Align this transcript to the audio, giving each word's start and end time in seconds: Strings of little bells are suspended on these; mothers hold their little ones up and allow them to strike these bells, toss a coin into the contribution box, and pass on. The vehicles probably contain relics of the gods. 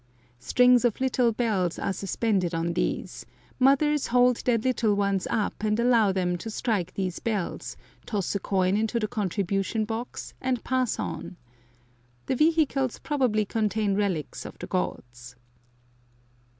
Strings 0.39 0.83
of 0.83 0.99
little 0.99 1.31
bells 1.31 1.77
are 1.77 1.93
suspended 1.93 2.55
on 2.55 2.73
these; 2.73 3.23
mothers 3.59 4.07
hold 4.07 4.37
their 4.37 4.57
little 4.57 4.95
ones 4.95 5.27
up 5.29 5.63
and 5.63 5.79
allow 5.79 6.11
them 6.11 6.39
to 6.39 6.49
strike 6.49 6.95
these 6.95 7.19
bells, 7.19 7.77
toss 8.07 8.33
a 8.33 8.39
coin 8.39 8.75
into 8.75 8.99
the 8.99 9.07
contribution 9.07 9.85
box, 9.85 10.33
and 10.41 10.63
pass 10.63 10.97
on. 10.97 11.37
The 12.25 12.33
vehicles 12.35 12.97
probably 12.97 13.45
contain 13.45 13.93
relics 13.93 14.43
of 14.43 14.57
the 14.57 14.65
gods. 14.65 15.35